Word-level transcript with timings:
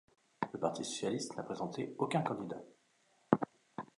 Le 0.51 0.59
parti 0.59 0.83
socialiste 0.83 1.37
n'a 1.37 1.43
présenté 1.43 1.93
aucun 1.99 2.23
candidat. 2.23 2.63